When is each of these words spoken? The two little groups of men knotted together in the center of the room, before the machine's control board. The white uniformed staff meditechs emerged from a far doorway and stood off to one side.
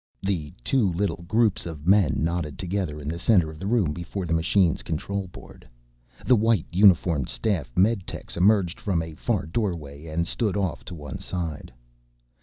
The 0.23 0.51
two 0.63 0.91
little 0.91 1.21
groups 1.27 1.67
of 1.67 1.85
men 1.85 2.23
knotted 2.23 2.57
together 2.57 2.99
in 2.99 3.07
the 3.07 3.19
center 3.19 3.51
of 3.51 3.59
the 3.59 3.67
room, 3.67 3.93
before 3.93 4.25
the 4.25 4.33
machine's 4.33 4.81
control 4.81 5.27
board. 5.27 5.69
The 6.25 6.35
white 6.35 6.65
uniformed 6.71 7.29
staff 7.29 7.71
meditechs 7.77 8.35
emerged 8.35 8.81
from 8.81 9.03
a 9.03 9.13
far 9.13 9.45
doorway 9.45 10.07
and 10.07 10.25
stood 10.25 10.57
off 10.57 10.83
to 10.85 10.95
one 10.95 11.19
side. 11.19 11.71